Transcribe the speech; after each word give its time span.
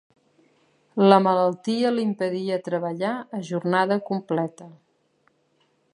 La 1.11 1.19
malaltia 1.25 1.91
l'impedia 1.97 2.59
treballar 2.69 3.13
a 3.41 3.45
jornada 3.53 3.99
completa. 4.09 4.71